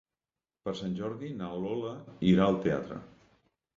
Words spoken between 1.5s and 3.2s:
Lola irà al teatre.